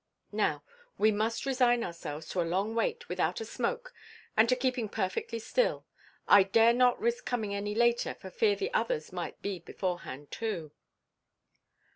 [0.31, 0.63] "Now,
[0.97, 3.93] we must resign ourselves to a long wait without a smoke
[4.35, 5.85] and to keeping perfectly still.
[6.27, 10.71] I dared not risk comin' any later for fear the others might be beforehand, too."